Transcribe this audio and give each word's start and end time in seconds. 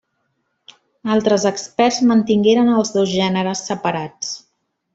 Altres 1.15 1.45
experts 1.49 1.99
mantingueren 2.13 2.73
els 2.79 2.93
dos 2.97 3.13
gèneres 3.13 3.63
separats. 3.69 4.35